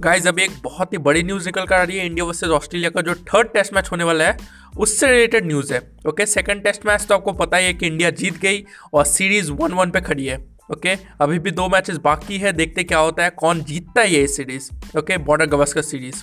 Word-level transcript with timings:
Guys 0.00 0.26
अभी 0.28 0.42
एक 0.42 0.50
बहुत 0.64 0.92
ही 0.92 0.98
बड़ी 0.98 1.22
न्यूज़ 1.22 1.46
निकल 1.46 1.64
कर 1.66 1.74
आ 1.74 1.82
रही 1.82 1.98
है 1.98 2.04
इंडिया 2.06 2.24
वर्सेज 2.24 2.50
ऑस्ट्रेलिया 2.50 2.90
का, 2.90 3.00
जो 3.00 3.14
थर्ड 3.14 3.48
टेस्ट 3.54 3.74
मैच 3.74 3.88
होने 3.92 4.04
वाला 4.04 4.24
है, 4.24 4.36
उससे 4.78 5.06
रिलेटेड 5.06 5.46
न्यूज़ 5.46 5.72
है 5.74 5.80
ओके 6.08 6.26
सेकंड 6.26 6.62
टेस्ट 6.64 6.86
मैच 6.86 7.04
तो 7.08 7.14
आपको 7.14 7.32
पता 7.34 7.56
ही 7.56 7.66
है 7.66 7.72
कि 7.74 7.86
इंडिया 7.86 8.10
जीत 8.12 8.38
गई 8.40 8.64
और 8.94 9.04
सीरीज़ 9.06 9.50
वन 9.52 9.72
वन 9.72 9.90
पे 9.90 10.00
खड़ी 10.00 10.26
है 10.26 10.38
ओके 10.72 10.94
अभी 11.20 11.38
भी 11.38 11.50
दो 11.50 11.68
मैचेस 11.68 11.96
बाकी 11.98 12.38
है, 12.38 12.52
देखते 12.52 12.84
क्या 12.84 12.98
होता 12.98 13.24
है, 13.24 13.30
कौन 13.32 13.62
जीतता 13.62 14.00
है 14.00 14.10
ये 14.10 14.26
series 14.28 14.70
okay 14.98 15.18
Border 15.18 15.46
Gavaskar 15.48 15.82
series 15.82 16.22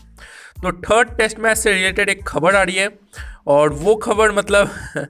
तो 0.62 0.72
थर्ड 0.82 1.16
टेस्ट 1.18 1.40
मैच 1.40 1.58
से 1.58 1.74
रिलेटेड 1.74 2.10
एक 2.10 2.24
खबर 2.28 2.56
आ 2.56 2.64
रही 2.64 2.76
है, 2.76 2.90
और 3.48 3.74
वो 3.76 3.96
खबर 3.98 4.32
मतलब 4.32 4.72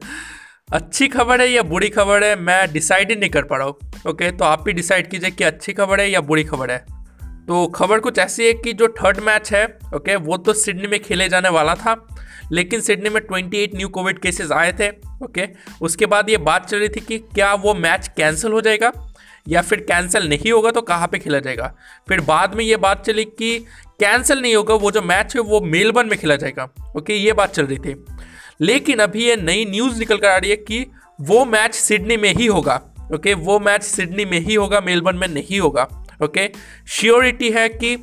अच्छी 0.73 1.07
खबर 1.07 1.41
है 1.41 1.49
या 1.49 1.63
बुरी 1.63 1.89
खबर 1.89 2.23
है, 2.23 2.35
मैं 2.35 2.71
डिसाइड 2.73 3.09
ही 3.09 3.15
नहीं 3.15 3.29
कर 3.29 3.43
पा 3.43 3.57
रहा 3.57 3.67
हूँ 3.67 4.11
ओके 4.11 4.31
तो 4.31 4.45
आप 4.45 4.63
भी 4.63 4.73
डिसाइड 4.73 5.09
कीजिए 5.11 5.31
कि 5.31 5.43
अच्छी 5.45 5.73
खबर 5.73 6.01
है 6.01 6.09
या 6.11 6.21
बुरी 6.23 6.43
खबर 6.43 6.71
है। 6.71 6.85
तो 7.47 7.65
खबर 7.67 7.99
कुछ 7.99 8.17
ऐसी 8.19 8.45
है 8.45 8.53
कि 8.53 8.71
जो 8.73 8.87
थर्ड 8.93 9.19
मैच 9.19 9.51
है 9.53 9.65
ओके 9.95 10.15
वो 10.15 10.37
तो 10.37 10.53
सिडनी 10.53 10.87
में 10.87 10.99
खेले 10.99 11.27
जाने 11.29 11.49
वाला 11.49 11.75
था, 11.75 11.95
लेकिन 12.51 12.81
सिडनी 12.81 13.09
में 13.09 13.19
28 13.21 13.75
न्यू 13.75 13.87
कोविड 13.89 14.19
केसेस 14.19 14.51
आए 14.51 14.73
थे 14.73 14.89
ओके 15.23 15.47
उसके 15.81 16.05
बाद 16.05 16.29
ये 16.29 16.37
बात 16.39 16.65
चल 16.65 16.77
रही 16.77 16.89
थी 16.89 16.99
कि 16.99 17.17
क्या 17.19 17.53
वो 17.55 17.73
मैच 17.73 18.07
कैंसिल 18.07 18.51
हो 18.51 18.61
जाएगा, 18.61 18.91
या 19.47 19.61
फिर 19.61 19.79
कैंसिल 19.81 20.27
नहीं 20.29 20.51
होगा 20.51 20.71
तो 20.71 20.81
कहाँ 20.81 21.07
पे 21.07 21.19
खेला 21.19 21.39
जाएगा? 21.39 21.73
फिर 22.09 22.21
बाद 22.21 22.55
में 22.55 22.63
ये 22.65 22.77
बात 22.77 23.05
चली 23.05 23.23
कि 23.23 23.57
कैंसिल 23.99 24.41
नहीं 24.41 24.55
होगा, 24.55 24.75
वो 24.75 24.91
जो 24.91 25.01
मैच 25.01 25.35
है 25.35 25.41
वो 25.41 25.61
मेलबर्न 25.61 26.09
में 26.09 26.17
खेला 26.19 26.35
जाएगा 26.35 26.69
ओके 26.97 27.15
ये 27.15 27.33
बात 27.33 27.53
चल 27.53 27.65
रही 27.65 27.77
थी। 27.77 27.95
लेकिन 28.61 28.99
अभी 28.99 29.25
ये 29.25 29.35
नई 29.35 29.65
न्यूज़ 29.65 29.99
निकल 29.99 30.17
कर 30.17 30.27
आ 30.27 30.37
रही 30.37 30.49
है 30.49 30.55
कि 30.57 30.85
वो 31.21 31.45
मैच 31.45 31.75
सिडनी 31.75 32.17
में 32.17 32.33
ही 32.33 32.45
होगा 32.45 32.81
ओके 33.13 33.33
वो 33.35 33.59
मैच 33.59 33.83
सिडनी 33.83 34.25
में 34.25 34.39
ही 34.39 34.55
होगा 34.55 34.81
मेलबर्न 34.81 35.17
में 35.17 35.27
नहीं 35.27 35.59
होगा। 35.59 35.87
ओके? 36.23 36.49
श्योरिटी 36.89 37.49
है 37.51 37.67
कि 37.69 37.95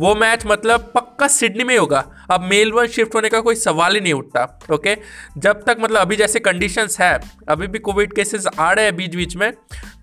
वो 0.00 0.14
मैच 0.14 0.42
मतलब 0.46 0.90
पक्का 0.94 1.26
सिडनी 1.28 1.64
में 1.64 1.76
होगा। 1.78 2.04
अब 2.30 2.42
मेलबर्न 2.42 2.86
शिफ्ट 2.86 3.14
होने 3.14 3.28
का 3.28 3.40
कोई 3.40 3.54
सवाल 3.54 3.94
ही 3.94 4.00
नहीं 4.00 4.12
उठता, 4.12 4.42
ओके? 4.72 4.96
जब 5.38 5.62
तक 5.66 5.76
मतलब 5.80 6.00
अभी 6.00 6.16
जैसे 6.16 6.40
कंडीशंस 6.40 7.00
है, 7.00 7.18
अभी 7.48 7.66
भी 7.66 7.78
कोविड 7.78 8.12
केसेस 8.14 8.46
आ 8.58 8.70
रहे 8.72 8.84
हैं 8.84 8.96
बीच 8.96 9.14
बीच 9.16 9.36
में 9.36 9.52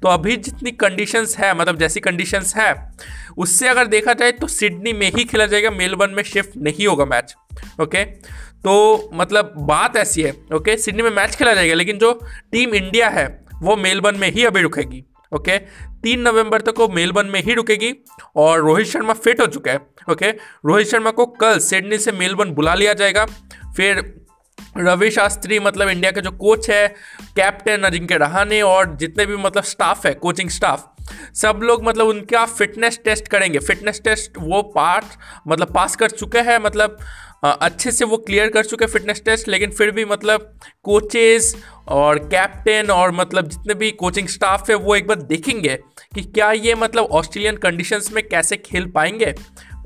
तो 0.01 0.07
अभी 0.07 0.35
जितनी 0.37 0.71
कंडीशंस 0.73 1.37
है 1.37 1.53
मतलब 1.57 1.77
जैसी 1.77 1.99
कंडीशंस 1.99 2.55
है, 2.55 2.73
उससे 3.37 3.67
अगर 3.67 3.87
देखा 3.87 4.13
जाए 4.13 4.31
तो 4.31 4.47
सिडनी 4.47 4.93
में 4.93 5.11
ही 5.11 5.23
खेला 5.23 5.45
जाएगा 5.45 5.71
मेलबर्न 5.71 6.11
में 6.11 6.23
शिफ्ट 6.23 6.57
नहीं 6.57 6.87
होगा 6.87 7.05
मैच 7.05 7.35
ओके? 7.81 8.03
तो 8.63 9.09
मतलब 9.13 9.53
बात 9.59 9.97
ऐसी 9.97 10.21
है, 10.21 10.33
ओके? 10.53 10.77
सिडनी 10.77 11.03
में 11.03 11.11
मैच 11.11 11.35
खेला 11.35 11.53
जाएगा, 11.53 11.73
लेकिन 11.73 11.97
जो 11.97 12.13
टीम 12.51 12.73
इंडिया 12.75 13.09
है, 13.09 13.27
वो 13.61 13.75
मेलबर्न 13.75 14.19
में 14.19 14.31
ही 14.31 14.45
अभी 14.45 14.61
रुकेगी। 14.61 15.03
ओके? 15.31 15.57
तीन 16.03 16.21
नवंबर 16.21 16.61
तक 16.61 16.79
वो 16.79 16.87
मेलबर्न 16.87 17.27
में 17.27 17.41
ही 17.43 17.53
रुकेगी 17.53 17.93
और 18.35 18.61
रोहित 18.61 18.87
शर्मा 18.87 19.13
फिट 19.15 19.41
हो 19.41 19.45
चुका 19.47 19.71
है, 19.71 19.79
ओके? 20.11 20.29
रोहित 20.29 20.87
शर्मा 20.87 21.11
को 21.11 21.25
कल 21.25 21.59
सिडनी 21.59 21.97
से 21.97 22.11
मेलबर्न 22.11 22.51
बुला 22.51 22.73
लिया 22.73 22.93
जाएगा। 22.93 23.25
फिर 23.75 24.03
रवि 24.77 25.09
शास्त्री 25.11 25.59
मतलब 25.59 25.89
इंडिया 25.89 26.11
के 26.11 26.21
जो 26.21 26.31
कोच 26.31 26.69
है 26.69 26.87
कैप्टन 27.35 27.83
अजिंक्य 27.83 28.17
रहाने 28.17 28.61
और 28.61 28.95
जितने 28.95 29.25
भी 29.25 29.37
मतलब 29.37 29.63
स्टाफ 29.63 30.05
है 30.05 30.13
कोचिंग 30.15 30.49
स्टाफ 30.49 30.87
सब 31.35 31.59
लोग 31.63 31.83
मतलब 31.83 32.07
उनका 32.07 32.45
फिटनेस 32.45 32.99
टेस्ट 33.05 33.27
करेंगे। 33.27 33.59
फिटनेस 33.59 34.01
टेस्ट 34.03 34.37
वो 34.39 34.61
पार्ट 34.75 35.17
मतलब 35.47 35.73
पास 35.73 35.95
कर 35.95 36.09
चुके 36.09 36.39
हैं 36.39 36.57
मतलब 36.59 36.97
अच्छे 37.43 37.91
से 37.91 38.05
वो 38.05 38.17
क्लियर 38.19 38.49
कर 38.49 38.65
चुके 38.65 38.85
फिटनेस 38.87 39.21
टेस्ट 39.25 39.47
लेकिन 39.47 39.71
फिर 39.71 39.91
भी 39.91 40.05
मतलब 40.05 40.51
कोचेस 40.83 41.55
और 41.87 42.19
कैप्टन 42.25 42.91
और 42.91 43.11
मतलब 43.11 43.47
जितने 43.47 43.73
भी 43.73 43.91
कोचिंग 43.93 44.27
स्टाफ 44.27 44.69
है, 44.69 44.75
वो 44.75 44.95
एक 44.95 45.07
बार 45.07 45.21
देखेंगे 45.23 45.77
कि 46.15 46.21
क्या 46.23 46.51
ये 46.51 46.75
मतलब 46.75 47.05
ऑस्ट्रेलियन 47.11 47.57
कंडीशंस 47.57 48.11
में 48.13 48.27
कैसे 48.27 48.57
खेल 48.57 48.85
पाएँगे। 48.91 49.33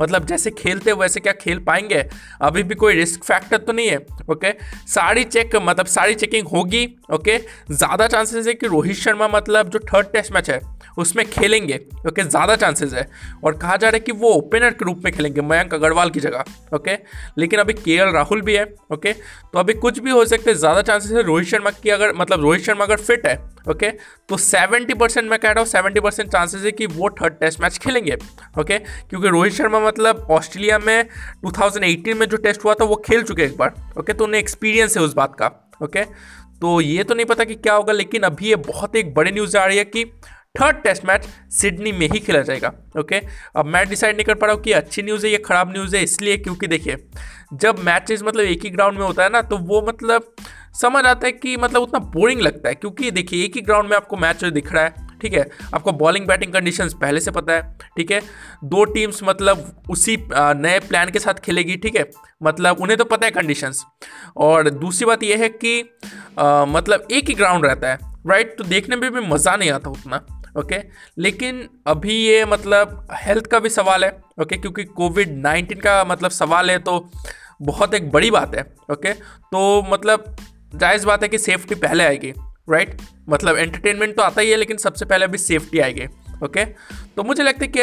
मतलब 0.01 0.25
जैसे 0.25 0.51
खेलते 0.51 0.93
वैसे 0.93 1.19
क्या 1.19 1.33
खेल 1.33 1.59
पाएँगे। 1.59 2.03
अभी 2.41 2.63
भी 2.63 2.75
कोई 2.75 2.93
रिस्क 2.95 3.23
फैक्टर 3.23 3.57
तो 3.57 3.73
नहीं 3.73 3.87
है 3.87 3.97
ओके 4.31 4.51
सारी 4.87 5.23
चेक 5.23 5.55
मतलब 5.57 5.85
सारी 5.87 6.15
चेकिंग 6.15 6.47
होगी 6.47 6.85
ओके 7.13 7.37
ज़्यादा 7.71 8.07
चांसेस 8.07 8.47
है 8.47 8.53
कि 8.53 8.67
रोहित 8.67 8.97
शर्मा 8.97 9.27
मतलब 9.27 9.69
जो 9.69 9.79
थर्ड 9.83 10.07
टेस्ट 10.13 10.33
मैच 10.33 10.49
है, 10.49 10.59
उसमें 10.97 11.25
खेलेंगे 11.29 11.79
ओके 12.07 12.23
ज़्यादा 12.23 12.55
चांसेस 12.55 12.93
है। 12.93 13.07
और 13.43 13.57
कहा 13.57 13.75
जा 13.75 13.87
रहा 13.87 13.95
है 13.95 13.99
कि 13.99 14.11
वो 14.13 14.29
ओपनर 14.31 14.69
के 14.71 14.85
रूप 14.85 15.01
में 15.05 15.13
खेलेंगे, 15.13 15.41
मयंक 15.41 15.73
अग्रवाल 15.73 16.09
की 16.09 16.19
जगह 16.19 16.75
ओके 16.75 16.95
लेकिन 17.43 17.59
अभी 17.59 17.73
के 17.73 17.97
राहुल 18.11 18.41
भी 18.41 18.55
है, 18.55 18.63
ओके? 18.93 19.13
तो 19.13 19.59
अभी 19.59 19.73
कुछ 19.73 19.99
भी 19.99 20.11
हो 20.11 20.25
सकते 20.25 20.51
हैं 20.51 20.57
ज़्यादा 20.57 20.81
चांसेस 20.81 21.11
है 21.11 21.23
रोहित 21.23 21.47
शर्मा 21.47 21.69
की 21.83 21.89
अगर 21.89 22.13
मतलब 22.15 22.41
रोहित 22.41 22.61
शर्मा 22.61 22.85
अगर 22.85 22.97
फिट 22.97 23.25
है, 23.27 23.35
ओके? 23.69 23.89
तो 24.29 24.37
सेवेंटी 24.37 24.93
परसेंट 24.93 25.29
मैं 25.29 25.39
कह 25.39 25.51
रहा 25.51 25.59
हूँ 25.59 25.67
सेवेंटी 25.67 25.99
परसेंट 25.99 26.31
चांसेस 26.31 26.63
है 26.63 26.71
कि 26.71 26.85
वो 26.85 27.09
थर्ड 27.21 27.33
टेस्ट 27.33 27.61
मैच 27.61 27.77
खेलेंगे, 27.77 28.17
ओके? 28.59 28.77
क्योंकि 28.79 29.27
रोहित 29.27 29.53
शर्मा 29.53 29.79
मतलब 29.79 30.27
ऑस्ट्रेलिया 30.31 30.79
में 30.79 31.05
2018 31.45 32.13
में 32.13 32.25
जो 32.29 32.37
टेस्ट 32.37 32.65
हुआ 32.65 32.73
था, 32.73 32.85
वो 32.85 32.95
खेल 32.95 33.23
चुके 33.23 33.43
एक 33.43 33.57
बार, 33.57 33.73
ओके? 33.99 34.13
तो 34.13 34.23
उन्हें 34.23 34.41
एक्सपीरियंस 34.41 34.97
है 34.97 35.03
उस 35.03 35.13
बात 35.13 35.35
का, 35.35 35.51
ओके? 35.83 36.03
तो 36.61 36.79
ये 36.81 37.03
तो 37.03 37.15
नहीं 37.15 37.25
पता 37.25 37.43
कि 37.43 37.55
क्या 37.55 37.73
होगा, 37.73 37.93
लेकिन 37.93 38.23
अभी 38.23 38.49
ये 38.49 38.55
बहुत 38.55 38.95
एक 38.95 39.13
बड़ी 39.13 39.31
न्यूज़ 39.31 39.57
आ 39.57 39.65
रही 39.65 39.77
है 39.77 39.83
कि 39.85 40.03
थर्ड 40.61 40.75
टेस्ट 40.75 41.05
मैच 41.05 41.27
सिडनी 41.51 41.91
में 41.91 42.07
ही 42.09 42.19
खेला 42.19 42.41
जाएगा 42.41 42.71
ओके 42.99 43.21
अब 43.55 43.65
मैं 43.65 43.89
डिसाइड 43.89 44.15
नहीं 44.15 44.25
कर 44.25 44.33
पा 44.33 44.47
रहा 44.47 44.55
हूँ 44.55 44.63
कि 44.63 44.71
अच्छी 44.71 45.01
न्यूज़ 45.01 45.25
है 45.25 45.31
या 45.31 45.37
ख़राब 45.45 45.71
न्यूज़ 45.71 45.95
है 45.95 46.03
इसलिए 46.03 46.37
क्योंकि 46.37 46.67
देखिए 46.67 46.97
जब 47.53 47.79
मैचेस 47.79 48.23
मतलब 48.23 48.39
एक 48.39 48.63
ही 48.63 48.69
ग्राउंड 48.69 48.99
में 48.99 49.05
होता 49.05 49.23
है 49.23 49.29
ना 49.29 49.41
तो 49.41 49.57
वो 49.57 49.81
मतलब 49.87 50.35
समझ 50.81 51.05
आता 51.05 51.25
है 51.25 51.31
कि 51.31 51.57
मतलब 51.57 51.81
उतना 51.81 51.99
बोरिंग 51.99 52.41
लगता 52.41 52.69
है 52.69 52.75
क्योंकि 52.75 53.11
देखिए 53.11 53.45
एक 53.45 53.55
ही 53.55 53.61
ग्राउंड 53.61 53.89
में 53.89 53.97
आपको 53.97 54.17
मैच 54.17 54.43
दिख 54.45 54.73
रहा 54.73 54.83
है 54.83 55.07
ठीक 55.21 55.33
है? 55.33 55.49
आपको 55.73 55.91
बॉलिंग 55.91 56.27
बैटिंग 56.27 56.53
कंडीशंस 56.53 56.93
पहले 56.93 57.19
से 57.19 57.31
पता 57.31 57.53
है 57.53 57.77
ठीक 57.97 58.11
है? 58.11 58.21
दो 58.63 58.85
टीम्स 58.85 59.19
मतलब 59.23 59.83
उसी 59.89 60.17
नए 60.33 60.79
प्लान 60.79 61.09
के 61.09 61.19
साथ 61.19 61.33
खेलेगी 61.33 61.75
ठीक 61.75 61.95
है? 61.95 62.09
मतलब 62.43 62.77
उन्हें 62.81 62.97
तो 62.97 63.05
पता 63.05 63.25
है 63.25 63.31
कंडीशंस 63.31 63.83
और 64.37 64.69
दूसरी 64.69 65.05
बात 65.05 65.23
यह 65.23 65.37
है 65.37 65.49
कि 65.49 65.97
आ, 66.39 66.65
मतलब 66.65 67.07
एक 67.11 67.27
ही 67.27 67.33
ग्राउंड 67.33 67.65
रहता 67.65 67.89
है 67.89 67.99
राइट 68.27 68.57
तो 68.57 68.63
देखने 68.63 68.95
में 68.95 69.11
भी 69.13 69.19
मज़ा 69.19 69.55
नहीं 69.55 69.71
आता 69.71 69.89
उतना। 69.89 70.42
ओके? 70.57 70.79
लेकिन 71.17 71.67
अभी 71.87 72.13
ये 72.13 72.45
मतलब 72.45 73.07
हेल्थ 73.13 73.45
का 73.45 73.59
भी 73.59 73.69
सवाल 73.69 74.05
है 74.05 74.11
ओके? 74.41 74.57
क्योंकि 74.57 74.83
कोविड 74.83 75.37
नाइन्टीन 75.37 75.79
का 75.79 76.03
मतलब 76.03 76.31
सवाल 76.31 76.71
है 76.71 76.79
तो 76.79 77.09
बहुत 77.61 77.93
एक 77.93 78.11
बड़ी 78.11 78.31
बात 78.31 78.55
है 78.55 78.61
ओके? 78.91 79.13
तो 79.13 79.81
मतलब 79.91 80.35
जायज़ 80.75 81.05
बात 81.05 81.23
है 81.23 81.29
कि 81.29 81.37
सेफ्टी 81.37 81.75
पहले 81.75 82.03
आएगी 82.03 82.33
राइट 82.69 82.97
मतलब 83.29 83.57
एंटरटेनमेंट 83.57 84.15
तो 84.15 84.21
आता 84.21 84.41
ही 84.41 84.51
है 84.51 84.55
लेकिन 84.55 84.77
सबसे 84.77 85.05
पहले 85.05 85.25
अभी 85.25 85.37
सेफ्टी 85.37 85.79
आएगी 85.79 86.05
ओके? 86.43 86.65
तो 87.15 87.23
मुझे 87.23 87.43
लगता 87.43 87.65
है 87.65 87.67
कि 87.67 87.81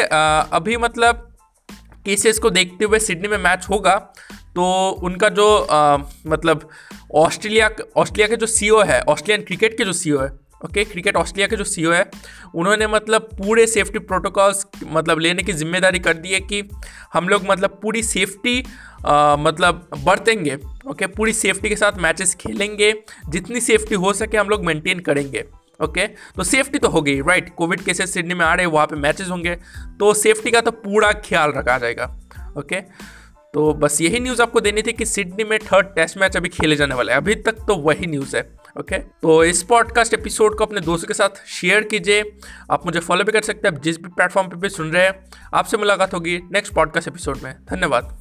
अभी 0.55 0.77
मतलब 0.77 1.27
केसेस 2.05 2.39
को 2.39 2.49
देखते 2.49 2.85
हुए 2.85 2.99
सिडनी 2.99 3.27
में 3.27 3.37
मैच 3.37 3.65
होगा 3.69 3.95
तो 4.55 4.89
उनका 5.03 5.29
जो 5.29 5.57
आ, 5.57 5.97
मतलब 6.27 6.69
ऑस्ट्रेलिया 7.15 7.69
ऑस्ट्रेलिया 7.97 8.27
के 8.27 8.35
जो 8.35 8.45
सीईओ 8.45 8.81
है 8.81 9.01
ऑस्ट्रेलियन 9.01 9.45
क्रिकेट 9.45 9.77
के 9.77 9.83
जो 9.83 9.93
सीईओ 9.93 10.19
है 10.19 10.29
ओके 10.65 10.83
क्रिकेट 10.83 11.15
ऑस्ट्रेलिया 11.15 11.47
के 11.47 11.55
जो 11.55 11.63
सीईओ 11.63 11.91
है 11.91 12.03
उन्होंने 12.55 12.87
मतलब 12.87 13.29
पूरे 13.37 13.65
सेफ्टी 13.67 13.99
प्रोटोकॉल्स 14.01 14.65
मतलब 14.85 15.19
लेने 15.19 15.43
की 15.43 15.53
ज़िम्मेदारी 15.53 15.99
कर 15.99 16.13
दी 16.15 16.29
है 16.29 16.39
कि 16.41 16.61
हम 17.13 17.29
लोग 17.29 17.45
मतलब 17.49 17.79
पूरी 17.81 18.03
सेफ्टी 18.03 18.63
आ, 19.05 19.35
मतलब 19.35 19.87
बरतेंगे 20.05 20.57
ओके 20.87 21.07
पूरी 21.07 21.33
सेफ्टी 21.33 21.69
के 21.69 21.75
साथ 21.75 21.97
मैचेस 22.01 22.35
खेलेंगे 22.41 22.93
जितनी 23.29 23.61
सेफ्टी 23.61 23.95
हो 23.95 24.13
सके 24.13 24.37
हम 24.37 24.49
लोग 24.49 24.65
मेंटेन 24.65 24.99
करेंगे 24.99 25.43
ओके। 25.83 26.05
तो 26.07 26.43
सेफ्टी 26.43 26.79
तो 26.79 26.89
हो 26.89 27.01
गई 27.01 27.21
राइट 27.21 27.49
कोविड 27.55 27.81
केसेस 27.83 28.13
सिडनी 28.13 28.33
में 28.33 28.45
आ 28.45 28.53
रहे 28.53 28.65
वहाँ 28.67 28.85
पे 28.87 28.95
मैचेस 28.97 29.29
होंगे 29.29 29.55
तो 29.99 30.13
सेफ्टी 30.13 30.51
का 30.51 30.61
तो 30.61 30.71
पूरा 30.71 31.11
ख्याल 31.25 31.51
रखा 31.51 31.77
जाएगा 31.77 32.05
ओके। 32.57 32.81
तो 33.53 33.73
बस 33.73 33.97
यही 34.01 34.19
न्यूज़ 34.19 34.41
आपको 34.41 34.61
देनी 34.61 34.81
थी 34.81 34.93
कि 34.93 35.05
सिडनी 35.05 35.43
में 35.43 35.57
थर्ड 35.61 35.87
टेस्ट 35.95 36.17
मैच 36.17 36.37
अभी 36.37 36.49
खेले 36.49 36.75
जाने 36.75 36.95
वाला 36.95 37.13
है 37.13 37.17
अभी 37.17 37.35
तक 37.47 37.65
तो 37.67 37.75
वही 37.77 38.07
न्यूज़ 38.07 38.35
है। 38.37 38.41
ओके? 38.79 38.97
तो 38.99 39.43
इस 39.43 39.63
पॉडकास्ट 39.63 40.13
एपिसोड 40.13 40.57
को 40.57 40.65
अपने 40.65 40.81
दोस्तों 40.81 41.07
के 41.07 41.13
साथ 41.13 41.45
शेयर 41.47 41.83
कीजिए। 41.83 42.37
आप 42.71 42.85
मुझे 42.85 42.99
फॉलो 42.99 43.23
भी 43.23 43.31
कर 43.31 43.41
सकते 43.41 43.67
हैं, 43.67 43.75
आप 43.75 43.81
जिस 43.81 43.97
भी 43.97 44.09
प्लेटफॉर्म 44.09 44.47
पर 44.47 44.55
भी 44.55 44.69
सुन 44.69 44.91
रहे 44.91 45.05
हैं, 45.05 45.31
आपसे 45.53 45.77
मुलाकात 45.77 46.13
होगी 46.13 46.39
नेक्स्ट 46.51 46.73
पॉडकास्ट 46.73 47.07
एपिसोड 47.07 47.37
में। 47.43 47.55
धन्यवाद। 47.69 48.20